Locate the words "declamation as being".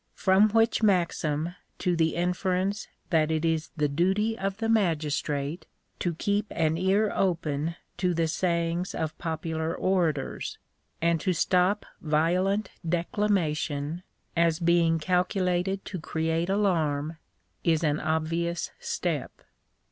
12.83-14.97